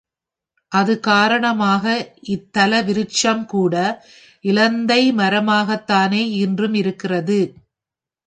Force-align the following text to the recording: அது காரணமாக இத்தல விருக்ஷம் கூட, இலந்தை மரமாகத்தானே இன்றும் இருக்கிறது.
அது 0.71 0.93
காரணமாக 0.99 1.83
இத்தல 2.27 2.81
விருக்ஷம் 2.81 3.45
கூட, 3.45 3.75
இலந்தை 4.45 5.11
மரமாகத்தானே 5.13 6.23
இன்றும் 6.37 6.73
இருக்கிறது. 6.73 7.39